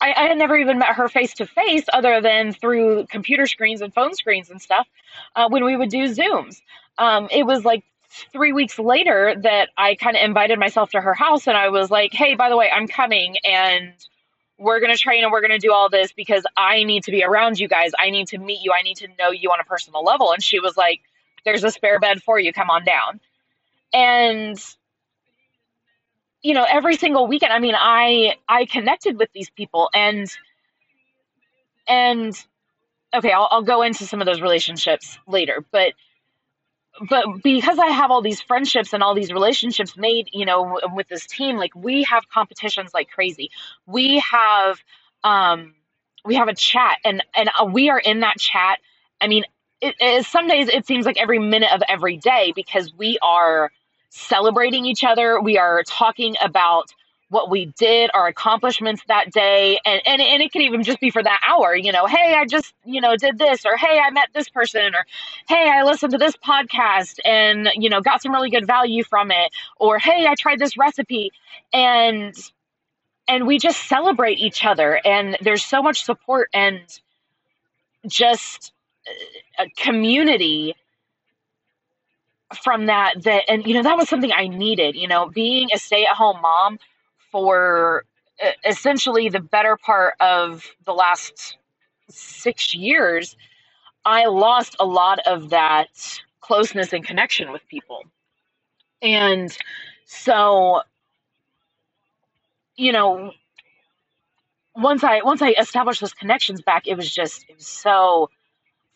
I, 0.00 0.12
I 0.12 0.28
had 0.28 0.38
never 0.38 0.56
even 0.56 0.78
met 0.78 0.90
her 0.94 1.08
face 1.08 1.34
to 1.34 1.46
face 1.46 1.84
other 1.92 2.20
than 2.20 2.52
through 2.52 3.06
computer 3.06 3.46
screens 3.46 3.80
and 3.80 3.92
phone 3.92 4.14
screens 4.14 4.50
and 4.50 4.60
stuff 4.60 4.86
uh, 5.34 5.48
when 5.48 5.64
we 5.64 5.76
would 5.76 5.88
do 5.88 6.04
Zooms. 6.04 6.60
Um, 6.98 7.28
it 7.30 7.44
was 7.44 7.64
like 7.64 7.84
three 8.32 8.52
weeks 8.52 8.78
later 8.78 9.34
that 9.42 9.68
I 9.76 9.94
kind 9.94 10.16
of 10.16 10.22
invited 10.22 10.58
myself 10.58 10.90
to 10.90 11.00
her 11.00 11.14
house 11.14 11.46
and 11.46 11.56
I 11.56 11.68
was 11.68 11.90
like, 11.90 12.12
hey, 12.12 12.34
by 12.34 12.48
the 12.48 12.56
way, 12.56 12.70
I'm 12.74 12.88
coming 12.88 13.36
and 13.44 13.92
we're 14.58 14.80
going 14.80 14.92
to 14.92 14.98
train 14.98 15.22
and 15.22 15.30
we're 15.30 15.40
going 15.40 15.52
to 15.52 15.58
do 15.58 15.72
all 15.72 15.88
this 15.88 16.12
because 16.12 16.44
I 16.56 16.82
need 16.82 17.04
to 17.04 17.12
be 17.12 17.22
around 17.22 17.60
you 17.60 17.68
guys. 17.68 17.92
I 17.98 18.10
need 18.10 18.28
to 18.28 18.38
meet 18.38 18.60
you. 18.62 18.72
I 18.72 18.82
need 18.82 18.96
to 18.96 19.08
know 19.18 19.30
you 19.30 19.50
on 19.50 19.60
a 19.60 19.64
personal 19.64 20.02
level. 20.02 20.32
And 20.32 20.42
she 20.42 20.58
was 20.58 20.76
like, 20.76 21.00
there's 21.44 21.62
a 21.62 21.70
spare 21.70 22.00
bed 22.00 22.22
for 22.22 22.38
you. 22.40 22.52
Come 22.52 22.70
on 22.70 22.84
down. 22.84 23.20
And 23.92 24.58
you 26.42 26.54
know, 26.54 26.64
every 26.68 26.96
single 26.96 27.26
weekend, 27.26 27.52
I 27.52 27.58
mean, 27.58 27.74
I 27.76 28.36
I 28.48 28.64
connected 28.64 29.18
with 29.18 29.28
these 29.32 29.50
people 29.50 29.90
and 29.92 30.30
and 31.86 32.34
okay, 33.14 33.32
I'll, 33.32 33.48
I'll 33.50 33.62
go 33.62 33.82
into 33.82 34.04
some 34.04 34.20
of 34.20 34.26
those 34.26 34.40
relationships 34.40 35.18
later, 35.26 35.64
but 35.72 35.94
but 37.08 37.24
because 37.42 37.78
I 37.78 37.88
have 37.88 38.10
all 38.10 38.22
these 38.22 38.40
friendships 38.40 38.92
and 38.92 39.02
all 39.02 39.14
these 39.14 39.32
relationships 39.32 39.96
made, 39.96 40.30
you 40.32 40.46
know, 40.46 40.80
with 40.94 41.08
this 41.08 41.26
team, 41.26 41.56
like 41.56 41.74
we 41.74 42.04
have 42.04 42.28
competitions 42.28 42.92
like 42.94 43.10
crazy. 43.10 43.50
We 43.86 44.20
have 44.20 44.78
um 45.24 45.74
we 46.24 46.36
have 46.36 46.48
a 46.48 46.54
chat 46.54 46.98
and 47.04 47.24
and 47.34 47.50
we 47.72 47.90
are 47.90 47.98
in 47.98 48.20
that 48.20 48.38
chat. 48.38 48.78
I 49.20 49.28
mean, 49.28 49.44
it, 49.80 49.94
it, 50.00 50.26
some 50.26 50.48
days 50.48 50.68
it 50.68 50.86
seems 50.86 51.06
like 51.06 51.18
every 51.18 51.38
minute 51.38 51.72
of 51.72 51.82
every 51.88 52.16
day 52.16 52.52
because 52.56 52.92
we 52.96 53.18
are 53.22 53.70
celebrating 54.10 54.86
each 54.86 55.04
other. 55.04 55.40
We 55.40 55.58
are 55.58 55.82
talking 55.84 56.36
about 56.42 56.86
what 57.30 57.50
we 57.50 57.66
did, 57.66 58.10
our 58.14 58.26
accomplishments 58.26 59.02
that 59.08 59.30
day, 59.32 59.78
and, 59.84 60.00
and 60.06 60.20
and 60.22 60.42
it 60.42 60.52
can 60.52 60.62
even 60.62 60.82
just 60.82 61.00
be 61.00 61.10
for 61.10 61.22
that 61.22 61.40
hour. 61.46 61.76
You 61.76 61.92
know, 61.92 62.06
hey, 62.06 62.34
I 62.34 62.46
just 62.46 62.74
you 62.84 63.00
know 63.00 63.16
did 63.16 63.38
this, 63.38 63.66
or 63.66 63.76
hey, 63.76 64.00
I 64.02 64.10
met 64.10 64.28
this 64.34 64.48
person, 64.48 64.94
or 64.94 65.04
hey, 65.46 65.70
I 65.70 65.82
listened 65.82 66.12
to 66.12 66.18
this 66.18 66.36
podcast 66.36 67.18
and 67.24 67.68
you 67.74 67.90
know 67.90 68.00
got 68.00 68.22
some 68.22 68.32
really 68.32 68.50
good 68.50 68.66
value 68.66 69.04
from 69.04 69.30
it, 69.30 69.50
or 69.76 69.98
hey, 69.98 70.26
I 70.26 70.34
tried 70.34 70.58
this 70.58 70.76
recipe, 70.76 71.30
and 71.72 72.34
and 73.26 73.46
we 73.46 73.58
just 73.58 73.88
celebrate 73.88 74.38
each 74.38 74.64
other, 74.64 75.00
and 75.04 75.36
there's 75.42 75.64
so 75.64 75.82
much 75.82 76.04
support 76.04 76.48
and 76.54 76.80
just 78.06 78.72
uh, 79.06 79.64
a 79.64 79.82
community 79.82 80.74
from 82.62 82.86
that 82.86 83.22
that 83.24 83.42
and 83.48 83.66
you 83.66 83.74
know 83.74 83.82
that 83.82 83.98
was 83.98 84.08
something 84.08 84.32
i 84.32 84.46
needed 84.46 84.96
you 84.96 85.06
know 85.06 85.28
being 85.28 85.68
a 85.74 85.78
stay-at-home 85.78 86.40
mom 86.40 86.78
for 87.30 88.04
essentially 88.64 89.28
the 89.28 89.40
better 89.40 89.76
part 89.76 90.14
of 90.20 90.64
the 90.84 90.92
last 90.92 91.58
six 92.08 92.74
years, 92.74 93.36
I 94.04 94.26
lost 94.26 94.76
a 94.80 94.86
lot 94.86 95.20
of 95.26 95.50
that 95.50 95.88
closeness 96.40 96.92
and 96.92 97.04
connection 97.04 97.52
with 97.52 97.62
people. 97.68 98.04
And 99.02 99.56
so, 100.06 100.82
you 102.76 102.92
know, 102.92 103.32
once 104.76 105.04
I 105.04 105.22
once 105.22 105.42
I 105.42 105.50
established 105.58 106.00
those 106.00 106.14
connections 106.14 106.62
back, 106.62 106.86
it 106.86 106.96
was 106.96 107.12
just 107.12 107.46
it 107.48 107.56
was 107.56 107.66
so 107.66 108.30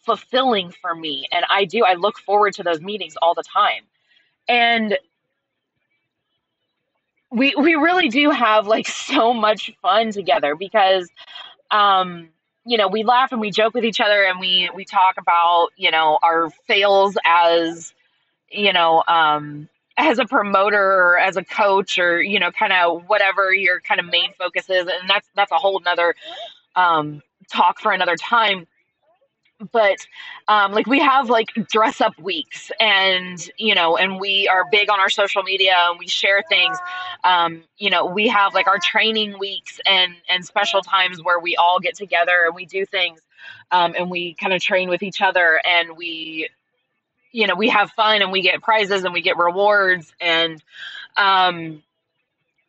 fulfilling 0.04 0.72
for 0.80 0.94
me. 0.94 1.26
And 1.32 1.44
I 1.48 1.64
do 1.64 1.84
I 1.84 1.94
look 1.94 2.18
forward 2.18 2.54
to 2.54 2.62
those 2.62 2.80
meetings 2.80 3.16
all 3.20 3.34
the 3.34 3.44
time. 3.44 3.84
And 4.48 4.98
we 7.32 7.54
we 7.56 7.74
really 7.74 8.08
do 8.08 8.30
have 8.30 8.66
like 8.66 8.86
so 8.86 9.32
much 9.32 9.72
fun 9.80 10.12
together 10.12 10.54
because 10.54 11.08
um 11.70 12.28
you 12.64 12.76
know 12.78 12.88
we 12.88 13.02
laugh 13.02 13.32
and 13.32 13.40
we 13.40 13.50
joke 13.50 13.74
with 13.74 13.84
each 13.84 14.00
other 14.00 14.24
and 14.24 14.38
we 14.38 14.70
we 14.74 14.84
talk 14.84 15.16
about 15.18 15.68
you 15.76 15.90
know 15.90 16.18
our 16.22 16.50
fails 16.66 17.16
as 17.24 17.94
you 18.50 18.72
know 18.72 19.02
um 19.08 19.68
as 19.96 20.18
a 20.18 20.24
promoter 20.24 20.82
or 20.82 21.18
as 21.18 21.36
a 21.36 21.44
coach 21.44 21.98
or 21.98 22.22
you 22.22 22.38
know 22.38 22.50
kind 22.50 22.72
of 22.72 23.02
whatever 23.08 23.52
your 23.52 23.80
kind 23.80 24.00
of 24.00 24.06
main 24.06 24.32
focus 24.38 24.68
is. 24.70 24.86
And 24.86 25.08
that's 25.08 25.28
that's 25.34 25.52
a 25.52 25.56
whole 25.56 25.80
nother 25.80 26.14
um 26.76 27.22
talk 27.50 27.80
for 27.80 27.92
another 27.92 28.16
time 28.16 28.66
but 29.70 30.06
um, 30.48 30.72
like 30.72 30.86
we 30.86 31.00
have 31.00 31.30
like 31.30 31.48
dress 31.70 32.00
up 32.00 32.18
weeks 32.18 32.70
and 32.80 33.50
you 33.58 33.74
know 33.74 33.96
and 33.96 34.20
we 34.20 34.48
are 34.48 34.64
big 34.70 34.90
on 34.90 35.00
our 35.00 35.10
social 35.10 35.42
media 35.42 35.74
and 35.90 35.98
we 35.98 36.08
share 36.08 36.42
things. 36.48 36.78
Um, 37.24 37.64
you 37.78 37.90
know 37.90 38.06
we 38.06 38.28
have 38.28 38.54
like 38.54 38.66
our 38.66 38.78
training 38.78 39.38
weeks 39.38 39.80
and 39.86 40.14
and 40.28 40.44
special 40.44 40.80
times 40.82 41.22
where 41.22 41.38
we 41.38 41.56
all 41.56 41.80
get 41.80 41.94
together 41.94 42.42
and 42.46 42.54
we 42.54 42.66
do 42.66 42.84
things 42.86 43.20
um, 43.70 43.94
and 43.96 44.10
we 44.10 44.34
kind 44.34 44.52
of 44.52 44.60
train 44.62 44.88
with 44.88 45.02
each 45.02 45.20
other 45.20 45.60
and 45.64 45.96
we 45.96 46.48
you 47.32 47.46
know 47.46 47.54
we 47.54 47.68
have 47.68 47.90
fun 47.90 48.22
and 48.22 48.32
we 48.32 48.42
get 48.42 48.62
prizes 48.62 49.04
and 49.04 49.12
we 49.12 49.22
get 49.22 49.36
rewards 49.36 50.12
and 50.20 50.62
um 51.16 51.82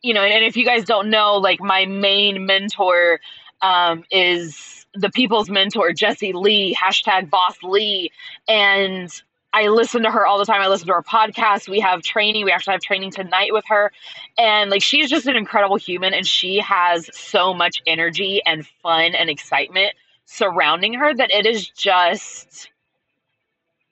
you 0.02 0.14
know 0.14 0.22
and, 0.22 0.32
and 0.32 0.44
if 0.44 0.56
you 0.56 0.64
guys 0.64 0.84
don't 0.84 1.10
know 1.10 1.36
like 1.36 1.60
my 1.60 1.86
main 1.86 2.46
mentor 2.46 3.20
um 3.64 4.04
is 4.10 4.86
the 4.94 5.10
people's 5.10 5.50
mentor, 5.50 5.92
Jesse 5.92 6.32
Lee, 6.32 6.76
hashtag 6.80 7.30
boss 7.30 7.56
Lee. 7.62 8.10
And 8.48 9.10
I 9.52 9.68
listen 9.68 10.02
to 10.02 10.10
her 10.10 10.26
all 10.26 10.38
the 10.38 10.44
time. 10.44 10.60
I 10.60 10.68
listen 10.68 10.88
to 10.88 10.94
her 10.94 11.02
podcast. 11.02 11.68
We 11.68 11.80
have 11.80 12.02
training. 12.02 12.44
We 12.44 12.52
actually 12.52 12.72
have 12.72 12.80
training 12.80 13.12
tonight 13.12 13.52
with 13.52 13.64
her. 13.68 13.92
And 14.36 14.70
like 14.70 14.82
she's 14.82 15.08
just 15.08 15.26
an 15.26 15.36
incredible 15.36 15.76
human 15.76 16.12
and 16.12 16.26
she 16.26 16.58
has 16.58 17.08
so 17.16 17.54
much 17.54 17.80
energy 17.86 18.42
and 18.44 18.66
fun 18.82 19.14
and 19.14 19.30
excitement 19.30 19.94
surrounding 20.26 20.94
her 20.94 21.14
that 21.14 21.30
it 21.30 21.46
is 21.46 21.68
just 21.68 22.70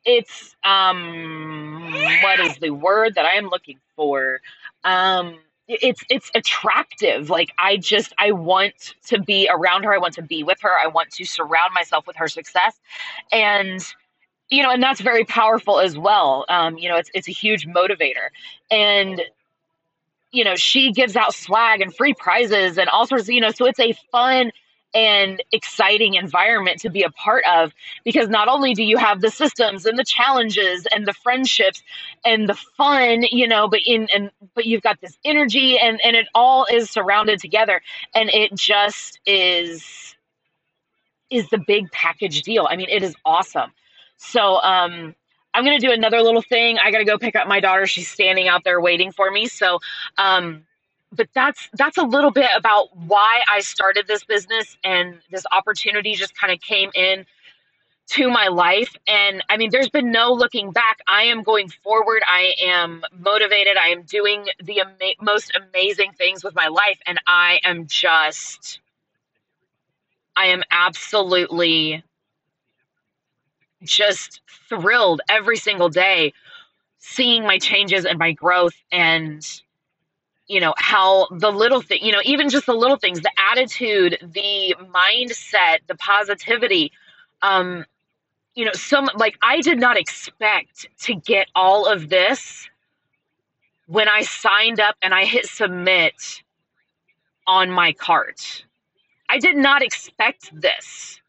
it's 0.04 0.56
um 0.64 1.92
what 2.22 2.40
is 2.40 2.58
the 2.58 2.70
word 2.70 3.14
that 3.14 3.24
I 3.24 3.36
am 3.36 3.48
looking 3.48 3.78
for? 3.94 4.40
Um 4.82 5.38
it's 5.68 6.02
it's 6.10 6.30
attractive. 6.34 7.30
Like 7.30 7.50
i 7.58 7.76
just 7.76 8.12
i 8.18 8.32
want 8.32 8.94
to 9.06 9.20
be 9.20 9.48
around 9.50 9.84
her. 9.84 9.94
I 9.94 9.98
want 9.98 10.14
to 10.14 10.22
be 10.22 10.42
with 10.42 10.60
her. 10.62 10.70
I 10.70 10.88
want 10.88 11.10
to 11.12 11.24
surround 11.24 11.72
myself 11.74 12.06
with 12.06 12.16
her 12.16 12.28
success. 12.28 12.78
And 13.30 13.84
you 14.50 14.62
know 14.62 14.70
and 14.70 14.82
that's 14.82 15.00
very 15.00 15.24
powerful 15.24 15.80
as 15.80 15.96
well. 15.96 16.44
Um 16.48 16.78
you 16.78 16.88
know 16.88 16.96
it's 16.96 17.10
it's 17.14 17.28
a 17.28 17.32
huge 17.32 17.66
motivator. 17.66 18.28
And 18.70 19.22
you 20.32 20.44
know 20.44 20.56
she 20.56 20.92
gives 20.92 21.16
out 21.16 21.34
swag 21.34 21.80
and 21.80 21.94
free 21.94 22.14
prizes 22.14 22.78
and 22.78 22.88
all 22.88 23.06
sorts 23.06 23.24
of 23.24 23.30
you 23.30 23.40
know 23.40 23.50
so 23.50 23.66
it's 23.66 23.80
a 23.80 23.92
fun 24.10 24.50
and 24.94 25.42
exciting 25.52 26.14
environment 26.14 26.80
to 26.80 26.90
be 26.90 27.02
a 27.02 27.10
part 27.10 27.44
of 27.44 27.72
because 28.04 28.28
not 28.28 28.48
only 28.48 28.74
do 28.74 28.82
you 28.82 28.96
have 28.96 29.20
the 29.20 29.30
systems 29.30 29.86
and 29.86 29.98
the 29.98 30.04
challenges 30.04 30.86
and 30.94 31.06
the 31.06 31.12
friendships 31.12 31.82
and 32.24 32.48
the 32.48 32.54
fun 32.54 33.22
you 33.30 33.48
know 33.48 33.68
but 33.68 33.80
in 33.86 34.08
and 34.14 34.30
but 34.54 34.66
you've 34.66 34.82
got 34.82 35.00
this 35.00 35.18
energy 35.24 35.78
and 35.78 36.00
and 36.04 36.16
it 36.16 36.28
all 36.34 36.66
is 36.70 36.90
surrounded 36.90 37.38
together 37.38 37.80
and 38.14 38.28
it 38.30 38.54
just 38.54 39.20
is 39.26 40.14
is 41.30 41.48
the 41.48 41.58
big 41.58 41.90
package 41.92 42.42
deal. 42.42 42.66
I 42.70 42.76
mean 42.76 42.88
it 42.90 43.02
is 43.02 43.14
awesome. 43.24 43.70
So 44.18 44.56
um 44.62 45.14
i'm 45.54 45.64
gonna 45.64 45.78
do 45.80 45.90
another 45.92 46.20
little 46.20 46.42
thing. 46.42 46.78
I 46.78 46.90
gotta 46.90 47.04
go 47.04 47.18
pick 47.18 47.34
up 47.36 47.48
my 47.48 47.60
daughter. 47.60 47.86
She's 47.86 48.10
standing 48.10 48.48
out 48.48 48.64
there 48.64 48.80
waiting 48.80 49.12
for 49.12 49.30
me. 49.30 49.46
So 49.46 49.78
um 50.18 50.64
but 51.12 51.28
that's 51.34 51.68
that's 51.74 51.98
a 51.98 52.02
little 52.02 52.30
bit 52.30 52.50
about 52.56 52.96
why 52.96 53.42
I 53.50 53.60
started 53.60 54.06
this 54.06 54.24
business 54.24 54.76
and 54.82 55.18
this 55.30 55.44
opportunity 55.52 56.14
just 56.14 56.36
kind 56.36 56.52
of 56.52 56.60
came 56.60 56.90
in 56.94 57.26
to 58.08 58.28
my 58.28 58.48
life 58.48 58.94
and 59.06 59.42
I 59.48 59.56
mean 59.56 59.70
there's 59.70 59.88
been 59.88 60.10
no 60.10 60.32
looking 60.32 60.72
back. 60.72 60.98
I 61.06 61.24
am 61.24 61.42
going 61.42 61.68
forward. 61.68 62.22
I 62.26 62.54
am 62.62 63.02
motivated. 63.16 63.76
I 63.76 63.88
am 63.88 64.02
doing 64.02 64.46
the 64.62 64.80
ama- 64.80 65.14
most 65.20 65.56
amazing 65.56 66.12
things 66.12 66.42
with 66.42 66.54
my 66.54 66.68
life 66.68 66.98
and 67.06 67.18
I 67.26 67.60
am 67.64 67.86
just 67.86 68.80
I 70.36 70.46
am 70.46 70.62
absolutely 70.70 72.02
just 73.82 74.40
thrilled 74.68 75.20
every 75.28 75.56
single 75.56 75.88
day 75.88 76.32
seeing 76.98 77.42
my 77.42 77.58
changes 77.58 78.04
and 78.04 78.18
my 78.18 78.32
growth 78.32 78.74
and 78.90 79.62
you 80.52 80.60
know 80.60 80.74
how 80.76 81.26
the 81.30 81.50
little 81.50 81.80
thing 81.80 81.98
you 82.02 82.12
know 82.12 82.20
even 82.24 82.48
just 82.48 82.66
the 82.66 82.74
little 82.74 82.98
things 82.98 83.20
the 83.20 83.32
attitude 83.50 84.18
the 84.34 84.74
mindset 84.94 85.78
the 85.88 85.96
positivity 85.96 86.92
um 87.42 87.84
you 88.54 88.64
know 88.64 88.72
some 88.74 89.08
like 89.16 89.36
i 89.42 89.60
did 89.60 89.78
not 89.78 89.96
expect 89.96 90.86
to 91.00 91.14
get 91.14 91.48
all 91.54 91.86
of 91.86 92.10
this 92.10 92.68
when 93.86 94.08
i 94.08 94.22
signed 94.22 94.80
up 94.80 94.96
and 95.02 95.14
i 95.14 95.24
hit 95.24 95.46
submit 95.46 96.42
on 97.46 97.70
my 97.70 97.92
cart. 97.92 98.64
I 99.28 99.38
did 99.38 99.56
not 99.56 99.82
expect 99.82 100.50
this. 100.60 101.20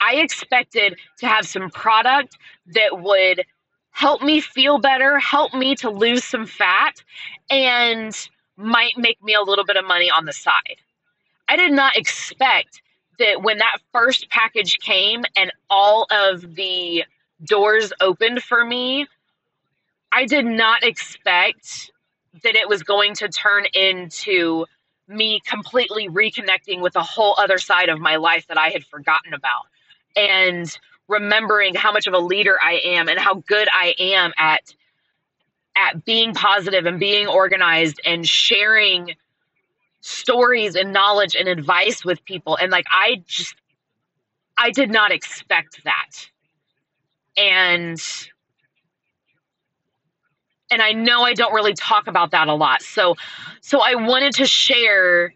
I 0.00 0.16
expected 0.16 0.98
to 1.18 1.26
have 1.26 1.46
some 1.46 1.70
product 1.70 2.38
that 2.74 3.00
would 3.00 3.44
help 3.90 4.22
me 4.22 4.40
feel 4.40 4.78
better 4.78 5.18
help 5.18 5.52
me 5.52 5.74
to 5.74 5.90
lose 5.90 6.24
some 6.24 6.46
fat 6.46 7.02
and 7.50 8.16
might 8.56 8.96
make 8.96 9.22
me 9.22 9.34
a 9.34 9.42
little 9.42 9.64
bit 9.64 9.76
of 9.76 9.86
money 9.86 10.10
on 10.10 10.24
the 10.24 10.32
side. 10.32 10.76
I 11.48 11.56
did 11.56 11.72
not 11.72 11.96
expect 11.96 12.82
that 13.18 13.42
when 13.42 13.58
that 13.58 13.78
first 13.92 14.30
package 14.30 14.78
came 14.78 15.24
and 15.36 15.52
all 15.68 16.06
of 16.10 16.54
the 16.54 17.04
doors 17.44 17.92
opened 18.00 18.42
for 18.42 18.64
me, 18.64 19.06
I 20.12 20.26
did 20.26 20.46
not 20.46 20.82
expect 20.82 21.90
that 22.42 22.54
it 22.54 22.68
was 22.68 22.82
going 22.82 23.14
to 23.16 23.28
turn 23.28 23.64
into 23.74 24.66
me 25.08 25.40
completely 25.44 26.08
reconnecting 26.08 26.80
with 26.80 26.96
a 26.96 27.02
whole 27.02 27.34
other 27.38 27.58
side 27.58 27.88
of 27.88 27.98
my 27.98 28.16
life 28.16 28.46
that 28.48 28.58
I 28.58 28.68
had 28.68 28.84
forgotten 28.84 29.34
about. 29.34 29.66
And 30.16 30.78
remembering 31.08 31.74
how 31.74 31.92
much 31.92 32.06
of 32.06 32.14
a 32.14 32.18
leader 32.18 32.56
I 32.62 32.80
am 32.84 33.08
and 33.08 33.18
how 33.18 33.34
good 33.34 33.68
I 33.72 33.94
am 33.98 34.32
at 34.38 34.74
at 35.80 36.04
being 36.04 36.34
positive 36.34 36.84
and 36.84 37.00
being 37.00 37.26
organized 37.26 38.00
and 38.04 38.26
sharing 38.28 39.14
stories 40.00 40.74
and 40.76 40.92
knowledge 40.92 41.34
and 41.34 41.48
advice 41.48 42.04
with 42.04 42.24
people. 42.24 42.56
And 42.60 42.70
like 42.70 42.86
i 42.90 43.22
just 43.26 43.54
i 44.58 44.70
did 44.70 44.90
not 44.90 45.10
expect 45.10 45.82
that. 45.84 46.28
And 47.36 48.00
and 50.70 50.82
i 50.82 50.92
know 50.92 51.22
i 51.22 51.32
don't 51.32 51.54
really 51.54 51.74
talk 51.74 52.06
about 52.06 52.32
that 52.32 52.48
a 52.48 52.54
lot. 52.54 52.82
So 52.82 53.16
so 53.60 53.80
i 53.80 53.94
wanted 53.94 54.34
to 54.34 54.46
share 54.46 55.34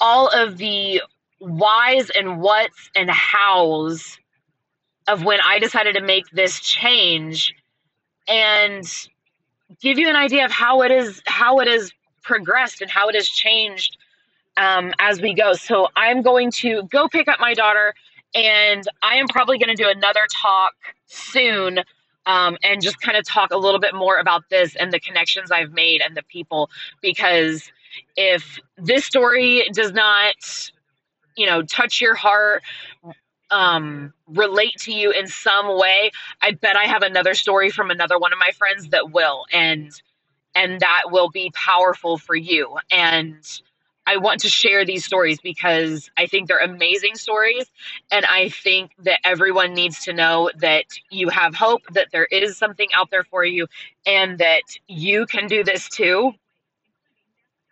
all 0.00 0.28
of 0.28 0.56
the 0.56 1.02
whys 1.40 2.10
and 2.10 2.40
whats 2.40 2.90
and 2.96 3.10
hows 3.10 4.18
of 5.06 5.24
when 5.24 5.40
i 5.44 5.58
decided 5.58 5.94
to 5.94 6.00
make 6.02 6.28
this 6.30 6.60
change 6.60 7.54
and 8.28 9.08
give 9.80 9.98
you 9.98 10.08
an 10.08 10.16
idea 10.16 10.44
of 10.44 10.50
how 10.50 10.82
it 10.82 10.90
is 10.90 11.22
how 11.26 11.58
it 11.60 11.68
has 11.68 11.92
progressed 12.22 12.82
and 12.82 12.90
how 12.90 13.08
it 13.08 13.14
has 13.14 13.28
changed 13.28 13.96
um, 14.56 14.92
as 14.98 15.20
we 15.20 15.34
go. 15.34 15.54
So 15.54 15.88
I'm 15.96 16.22
going 16.22 16.50
to 16.52 16.82
go 16.84 17.08
pick 17.08 17.28
up 17.28 17.40
my 17.40 17.54
daughter, 17.54 17.94
and 18.34 18.84
I 19.02 19.16
am 19.16 19.28
probably 19.28 19.58
going 19.58 19.74
to 19.74 19.82
do 19.82 19.88
another 19.88 20.26
talk 20.30 20.74
soon. 21.06 21.80
Um, 22.26 22.58
and 22.62 22.82
just 22.82 23.00
kind 23.00 23.16
of 23.16 23.24
talk 23.24 23.52
a 23.52 23.56
little 23.56 23.80
bit 23.80 23.94
more 23.94 24.18
about 24.18 24.50
this 24.50 24.76
and 24.76 24.92
the 24.92 25.00
connections 25.00 25.50
I've 25.50 25.72
made 25.72 26.02
and 26.02 26.14
the 26.14 26.22
people 26.24 26.68
because 27.00 27.72
if 28.16 28.58
this 28.76 29.06
story 29.06 29.66
does 29.72 29.92
not 29.92 30.34
you 31.36 31.46
know 31.46 31.62
touch 31.62 32.02
your 32.02 32.14
heart 32.14 32.62
um, 33.50 34.12
relate 34.26 34.76
to 34.80 34.92
you 34.92 35.10
in 35.10 35.26
some 35.26 35.78
way, 35.78 36.10
I 36.42 36.52
bet 36.52 36.76
I 36.76 36.84
have 36.84 37.02
another 37.02 37.34
story 37.34 37.70
from 37.70 37.90
another 37.90 38.18
one 38.18 38.32
of 38.32 38.38
my 38.38 38.50
friends 38.52 38.88
that 38.90 39.10
will, 39.10 39.44
and 39.52 39.90
and 40.54 40.80
that 40.80 41.04
will 41.06 41.30
be 41.30 41.50
powerful 41.54 42.18
for 42.18 42.34
you. 42.34 42.76
And 42.90 43.36
I 44.06 44.16
want 44.16 44.40
to 44.40 44.48
share 44.48 44.84
these 44.84 45.04
stories 45.04 45.40
because 45.40 46.10
I 46.16 46.26
think 46.26 46.48
they're 46.48 46.58
amazing 46.58 47.16
stories, 47.16 47.66
and 48.10 48.24
I 48.24 48.48
think 48.48 48.92
that 49.00 49.20
everyone 49.24 49.74
needs 49.74 50.04
to 50.04 50.12
know 50.12 50.50
that 50.58 50.84
you 51.10 51.28
have 51.28 51.54
hope, 51.54 51.82
that 51.92 52.08
there 52.12 52.26
is 52.26 52.56
something 52.56 52.88
out 52.94 53.10
there 53.10 53.24
for 53.24 53.44
you, 53.44 53.66
and 54.06 54.38
that 54.38 54.62
you 54.86 55.26
can 55.26 55.46
do 55.46 55.62
this 55.62 55.88
too. 55.88 56.32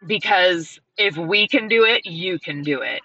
Because 0.07 0.79
if 0.99 1.17
we 1.17 1.49
can 1.49 1.69
do 1.69 1.85
it, 1.85 2.07
you 2.07 2.39
can 2.39 2.63
do 2.63 2.83
it. 2.83 3.01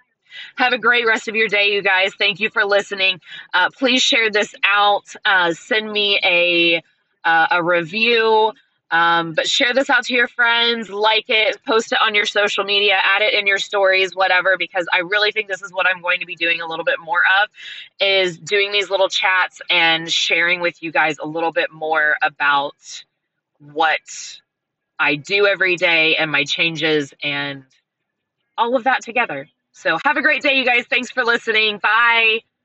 Have 0.55 0.73
a 0.73 0.77
great 0.77 1.05
rest 1.05 1.27
of 1.27 1.35
your 1.35 1.47
day, 1.47 1.73
you 1.73 1.81
guys. 1.81 2.13
Thank 2.15 2.39
you 2.39 2.49
for 2.49 2.65
listening. 2.65 3.19
Uh, 3.53 3.69
please 3.77 4.01
share 4.01 4.29
this 4.31 4.53
out. 4.63 5.13
Uh, 5.25 5.53
send 5.53 5.91
me 5.91 6.19
a 6.23 6.81
uh, 7.23 7.47
a 7.51 7.63
review. 7.63 8.53
Um, 8.91 9.33
but 9.33 9.47
share 9.47 9.73
this 9.73 9.89
out 9.89 10.03
to 10.05 10.13
your 10.13 10.27
friends, 10.27 10.89
like 10.89 11.29
it, 11.29 11.63
post 11.65 11.93
it 11.93 11.99
on 12.01 12.13
your 12.13 12.25
social 12.25 12.65
media, 12.65 12.99
add 13.01 13.21
it 13.21 13.33
in 13.33 13.47
your 13.47 13.57
stories, 13.57 14.13
whatever, 14.13 14.57
because 14.57 14.85
I 14.91 14.99
really 14.99 15.31
think 15.31 15.47
this 15.47 15.61
is 15.61 15.71
what 15.71 15.87
I'm 15.87 16.01
going 16.01 16.19
to 16.19 16.25
be 16.25 16.35
doing 16.35 16.59
a 16.59 16.67
little 16.67 16.83
bit 16.83 16.99
more 16.99 17.21
of 17.41 17.49
is 18.01 18.37
doing 18.37 18.73
these 18.73 18.89
little 18.89 19.07
chats 19.07 19.61
and 19.69 20.11
sharing 20.11 20.59
with 20.59 20.83
you 20.83 20.91
guys 20.91 21.17
a 21.19 21.25
little 21.25 21.53
bit 21.53 21.71
more 21.71 22.15
about 22.21 23.05
what 23.59 24.01
I 24.99 25.15
do 25.15 25.47
every 25.47 25.77
day 25.77 26.17
and 26.17 26.29
my 26.29 26.43
changes 26.43 27.13
and 27.23 27.63
all 28.57 28.75
of 28.75 28.83
that 28.83 29.03
together. 29.03 29.47
So 29.73 29.97
have 30.05 30.17
a 30.17 30.21
great 30.21 30.41
day, 30.41 30.57
you 30.57 30.65
guys. 30.65 30.85
Thanks 30.89 31.11
for 31.11 31.23
listening. 31.23 31.79
Bye. 31.79 32.41